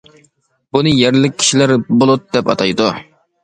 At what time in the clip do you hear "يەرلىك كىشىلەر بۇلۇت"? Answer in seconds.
1.01-2.29